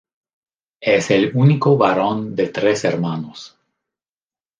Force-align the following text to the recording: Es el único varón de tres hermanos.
Es 0.81 1.11
el 1.11 1.29
único 1.35 1.77
varón 1.77 2.33
de 2.35 2.47
tres 2.47 2.83
hermanos. 2.85 3.55